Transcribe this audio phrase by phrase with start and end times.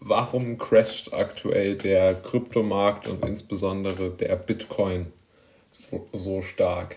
[0.00, 5.12] warum crasht aktuell der Kryptomarkt und insbesondere der Bitcoin
[5.70, 6.96] so, so stark?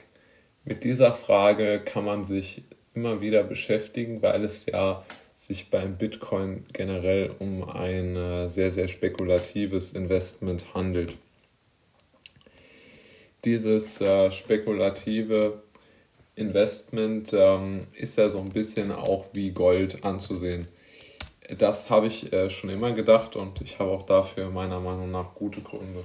[0.63, 5.03] Mit dieser Frage kann man sich immer wieder beschäftigen, weil es ja
[5.33, 11.13] sich beim Bitcoin generell um ein äh, sehr, sehr spekulatives Investment handelt.
[13.43, 15.63] Dieses äh, spekulative
[16.35, 20.67] Investment ähm, ist ja so ein bisschen auch wie Gold anzusehen.
[21.57, 25.33] Das habe ich äh, schon immer gedacht und ich habe auch dafür meiner Meinung nach
[25.35, 26.03] gute Gründe.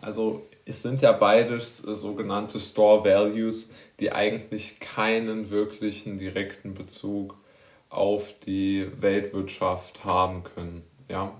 [0.00, 7.36] Also es sind ja beides äh, sogenannte Store Values, die eigentlich keinen wirklichen direkten Bezug
[7.90, 10.82] auf die Weltwirtschaft haben können.
[11.08, 11.38] Ja?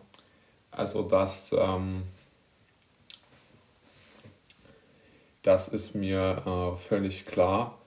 [0.70, 2.02] Also das, ähm,
[5.42, 7.78] das ist mir äh, völlig klar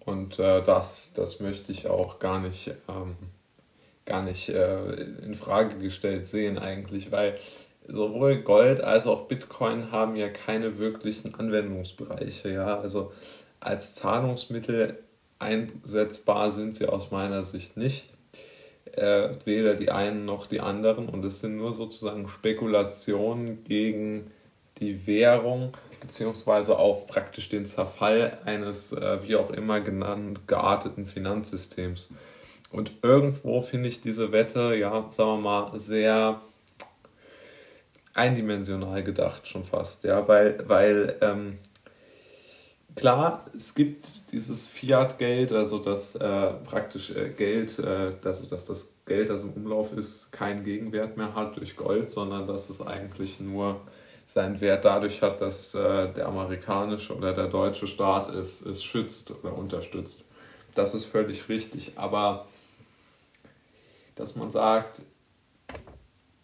[0.00, 3.16] und äh, das, das möchte ich auch gar nicht, ähm,
[4.04, 4.92] gar nicht äh,
[5.24, 7.38] in Frage gestellt sehen eigentlich, weil
[7.86, 12.52] sowohl Gold als auch Bitcoin haben ja keine wirklichen Anwendungsbereiche.
[12.52, 12.80] Ja?
[12.80, 13.12] Also
[13.60, 14.98] als Zahlungsmittel
[15.38, 18.12] einsetzbar sind sie aus meiner Sicht nicht
[18.92, 24.30] äh, weder die einen noch die anderen und es sind nur sozusagen Spekulationen gegen
[24.78, 32.12] die Währung beziehungsweise auf praktisch den Zerfall eines äh, wie auch immer genannt gearteten Finanzsystems.
[32.72, 36.40] Und irgendwo finde ich diese Wette, ja, sagen wir mal, sehr
[38.14, 41.58] eindimensional gedacht schon fast, ja, weil, weil ähm,
[42.94, 48.94] klar, es gibt dieses Fiat-Geld, also das äh, praktisch äh, Geld, äh, also dass das
[49.06, 53.40] Geld, das im Umlauf ist, keinen Gegenwert mehr hat durch Gold, sondern dass es eigentlich
[53.40, 53.80] nur
[54.26, 59.30] seinen Wert dadurch hat, dass äh, der amerikanische oder der deutsche Staat es, es schützt
[59.42, 60.24] oder unterstützt.
[60.74, 62.46] Das ist völlig richtig, aber
[64.14, 65.02] dass man sagt,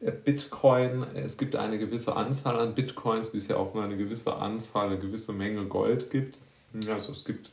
[0.01, 4.37] Bitcoin, es gibt eine gewisse Anzahl an Bitcoins, wie es ja auch nur eine gewisse
[4.37, 6.39] Anzahl, eine gewisse Menge Gold gibt.
[6.89, 7.51] Also es gibt,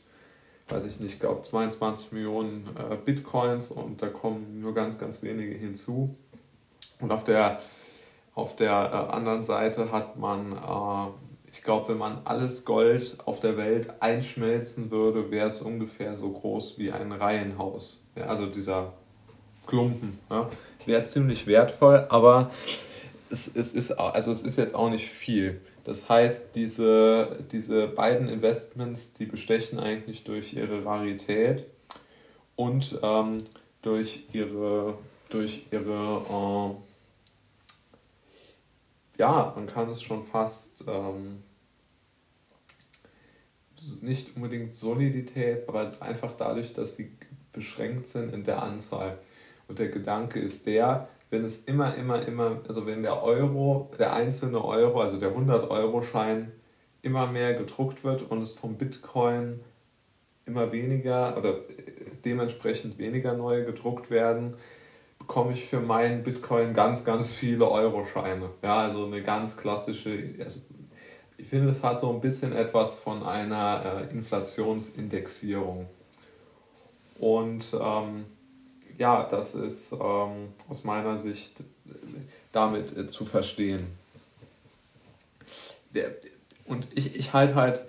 [0.68, 5.54] weiß ich nicht, glaube 22 Millionen äh, Bitcoins und da kommen nur ganz, ganz wenige
[5.54, 6.14] hinzu.
[7.00, 7.60] Und auf der,
[8.34, 13.40] auf der äh, anderen Seite hat man, äh, ich glaube, wenn man alles Gold auf
[13.40, 18.04] der Welt einschmelzen würde, wäre es ungefähr so groß wie ein Reihenhaus.
[18.14, 18.92] Also dieser
[19.66, 20.18] Klumpen.
[20.30, 20.48] Ja.
[20.84, 22.50] Wäre ziemlich wertvoll, aber
[23.30, 25.60] es, es, ist, also es ist jetzt auch nicht viel.
[25.84, 31.66] Das heißt, diese, diese beiden Investments, die bestechen eigentlich durch ihre Rarität
[32.54, 33.38] und ähm,
[33.82, 36.86] durch ihre, durch ihre äh,
[39.18, 41.42] ja, man kann es schon fast ähm,
[44.00, 47.12] nicht unbedingt Solidität, aber einfach dadurch, dass sie
[47.52, 49.18] beschränkt sind in der Anzahl.
[49.68, 54.12] Und der Gedanke ist der, wenn es immer, immer, immer, also wenn der Euro, der
[54.12, 56.52] einzelne Euro, also der 100-Euro-Schein
[57.02, 59.60] immer mehr gedruckt wird und es vom Bitcoin
[60.44, 61.56] immer weniger oder
[62.24, 64.54] dementsprechend weniger neue gedruckt werden,
[65.18, 68.50] bekomme ich für meinen Bitcoin ganz, ganz viele Euro-Scheine.
[68.62, 70.60] Ja, also eine ganz klassische, also
[71.36, 75.86] ich finde, es hat so ein bisschen etwas von einer äh, Inflationsindexierung.
[77.18, 78.26] Und ähm,
[78.98, 81.62] ja, das ist ähm, aus meiner Sicht
[82.52, 83.86] damit äh, zu verstehen.
[86.66, 87.84] Und ich, ich halte halt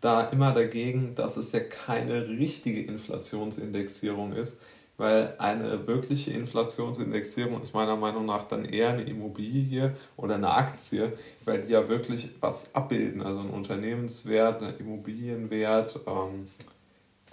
[0.00, 4.60] da immer dagegen, dass es ja keine richtige Inflationsindexierung ist,
[4.96, 11.12] weil eine wirkliche Inflationsindexierung ist meiner Meinung nach dann eher eine Immobilie oder eine Aktie,
[11.44, 16.48] weil die ja wirklich was abbilden, also ein Unternehmenswert, ein Immobilienwert, ähm,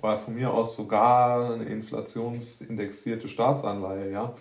[0.02, 4.36] oder von mir aus sogar eine inflationsindexierte Staatsanleihe, ja.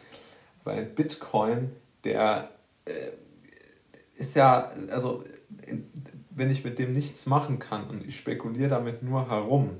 [0.65, 1.71] Weil Bitcoin,
[2.05, 2.51] der
[2.85, 2.93] äh,
[4.17, 5.23] ist ja, also
[6.31, 9.71] wenn ich mit dem nichts machen kann und ich spekuliere damit nur herum,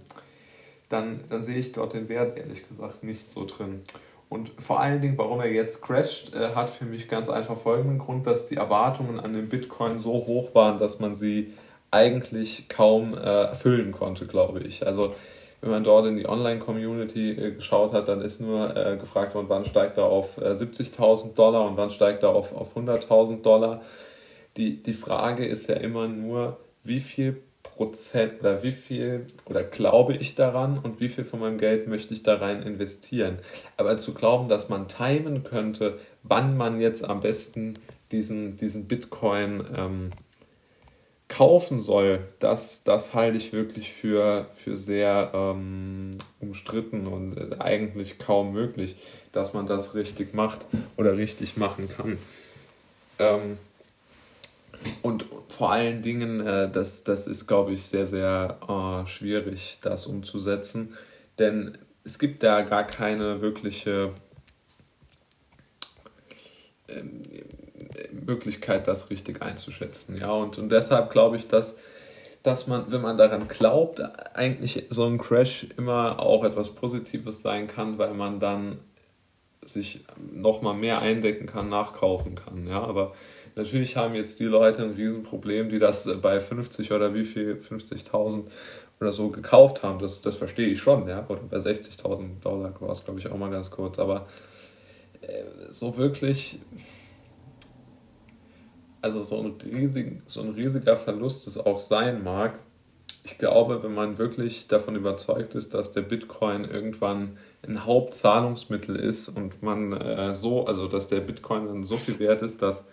[0.89, 3.83] dann, dann sehe ich dort den Wert ehrlich gesagt nicht so drin.
[4.29, 7.99] Und vor allen Dingen, warum er jetzt crasht, äh, hat für mich ganz einfach folgenden
[7.99, 11.53] Grund, dass die Erwartungen an den Bitcoin so hoch waren, dass man sie
[11.91, 14.87] eigentlich kaum äh, erfüllen konnte, glaube ich.
[14.87, 15.15] Also
[15.67, 19.47] wenn man dort in die Online-Community äh, geschaut hat, dann ist nur äh, gefragt worden,
[19.49, 23.83] wann steigt er auf äh, 70.000 Dollar und wann steigt er auf, auf 100.000 Dollar.
[24.57, 30.15] Die, die Frage ist ja immer nur, wie viel Prozent oder wie viel oder glaube
[30.15, 33.39] ich daran und wie viel von meinem Geld möchte ich da rein investieren.
[33.77, 37.75] Aber zu glauben, dass man timen könnte, wann man jetzt am besten
[38.13, 40.11] diesen, diesen Bitcoin ähm,
[41.37, 48.19] kaufen soll, das, das halte ich wirklich für, für sehr ähm, umstritten und äh, eigentlich
[48.19, 48.97] kaum möglich,
[49.33, 50.65] dass man das richtig macht
[50.97, 52.19] oder richtig machen kann.
[53.19, 53.59] Ähm,
[55.03, 60.07] und vor allen Dingen, äh, das, das ist, glaube ich, sehr, sehr äh, schwierig, das
[60.07, 60.97] umzusetzen.
[61.39, 64.11] Denn es gibt da gar keine wirkliche
[66.89, 67.23] ähm,
[68.27, 70.19] Möglichkeit, das richtig einzuschätzen.
[70.19, 71.79] Ja, und, und deshalb glaube ich, dass,
[72.43, 74.01] dass man, wenn man daran glaubt,
[74.35, 78.79] eigentlich so ein Crash immer auch etwas Positives sein kann, weil man dann
[79.65, 82.67] sich nochmal mehr eindecken kann, nachkaufen kann.
[82.67, 83.15] Ja, aber
[83.57, 88.45] natürlich haben jetzt die Leute ein Riesenproblem, die das bei 50 oder wie viel, 50.000
[89.01, 89.99] oder so gekauft haben.
[89.99, 91.25] Das, das verstehe ich schon, ja.
[91.29, 93.99] Oder bei 60.000 Dollar war es, glaube ich, auch mal ganz kurz.
[93.99, 94.27] Aber
[95.21, 96.59] äh, so wirklich
[99.03, 102.59] also so ein, riesig, so ein riesiger Verlust es auch sein mag,
[103.27, 109.29] ich glaube, wenn man wirklich davon überzeugt ist, dass der Bitcoin irgendwann ein Hauptzahlungsmittel ist
[109.29, 112.87] und man äh, so, also dass der Bitcoin dann so viel wert ist, dass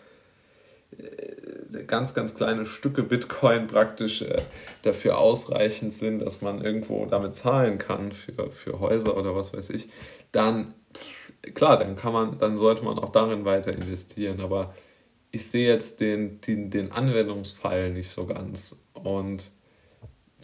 [0.97, 4.37] äh, ganz, ganz kleine Stücke Bitcoin praktisch äh,
[4.81, 9.69] dafür ausreichend sind, dass man irgendwo damit zahlen kann für, für Häuser oder was weiß
[9.69, 9.89] ich,
[10.31, 10.73] dann
[11.53, 14.41] klar, dann kann man, dann sollte man auch darin weiter investieren.
[14.41, 14.73] Aber
[15.33, 18.77] ich sehe jetzt den, den, den Anwendungsfall nicht so ganz.
[18.93, 19.51] Und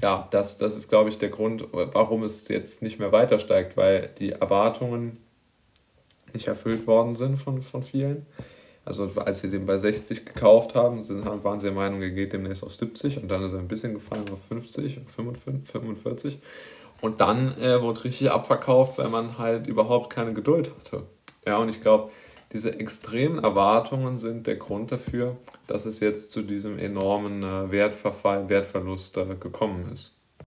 [0.01, 3.77] ja, das, das ist, glaube ich, der Grund, warum es jetzt nicht mehr weiter steigt,
[3.77, 5.17] weil die Erwartungen
[6.33, 8.25] nicht erfüllt worden sind von, von vielen.
[8.83, 12.33] Also als sie den bei 60 gekauft haben, sind, waren sie der Meinung, er geht
[12.33, 15.09] demnächst auf 70 und dann ist er ein bisschen gefallen auf 50 und
[15.67, 16.39] 45.
[17.01, 21.03] Und dann äh, wurde richtig abverkauft, weil man halt überhaupt keine Geduld hatte.
[21.45, 22.09] Ja, und ich glaube,
[22.51, 25.37] diese extremen Erwartungen sind der Grund dafür,
[25.67, 30.18] dass es jetzt zu diesem enormen äh, Wertverfall, Wertverlust äh, gekommen ist.